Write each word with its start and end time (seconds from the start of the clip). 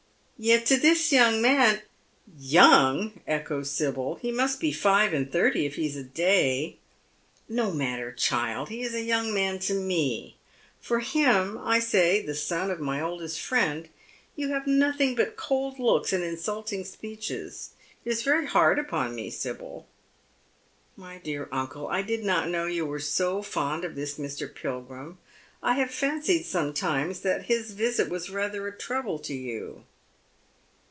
Yet 0.43 0.65
to 0.65 0.75
this 0.77 1.11
young 1.11 1.39
man 1.39 1.83
""Young!" 2.55 3.19
echoes 3.27 3.69
Sibyl." 3.69 4.15
He 4.23 4.31
must 4.31 4.59
be 4.59 4.71
five 4.71 5.13
and 5.13 5.31
thirty 5.31 5.67
if 5.67 5.75
he'g 5.75 5.95
a 5.95 6.01
day." 6.01 6.77
*' 7.11 7.41
No 7.47 7.69
matter, 7.71 8.11
child, 8.11 8.69
he 8.69 8.81
is 8.81 8.95
a 8.95 9.03
young 9.03 9.35
man 9.35 9.59
to 9.59 9.75
me. 9.75 10.37
For 10.79 10.99
him, 11.01 11.59
I 11.59 11.77
say— 11.77 12.19
the 12.25 12.33
son 12.33 12.71
of 12.71 12.79
my 12.79 12.99
oldest 12.99 13.39
friend— 13.39 13.87
you 14.35 14.49
have 14.49 14.65
nothing 14.65 15.13
but 15.13 15.35
cold 15.37 15.77
looks 15.77 16.11
and 16.11 16.23
insulting 16.23 16.85
speeches. 16.85 17.73
It 18.03 18.09
is 18.09 18.23
very 18.23 18.47
hard 18.47 18.79
upon 18.79 19.13
me, 19.13 19.29
Sibyl."" 19.29 19.87
My 21.05 21.19
dear 21.19 21.49
uncle, 21.51 21.87
I 21.87 22.01
did 22.01 22.23
not 22.23 22.49
know 22.49 22.65
you 22.65 22.87
were 22.87 22.97
so 22.99 23.43
fond 23.43 23.85
of 23.85 23.93
this 23.93 24.17
Mr. 24.17 24.51
Pilgrim. 24.51 25.19
I 25.61 25.73
have 25.75 25.91
fancied 25.91 26.45
sometimes 26.47 27.19
that 27.19 27.45
his 27.45 27.73
visit 27.73 28.09
was 28.09 28.31
rather 28.31 28.67
a 28.67 28.75
trouble 28.75 29.19
to 29.19 29.35
you." 29.35 29.83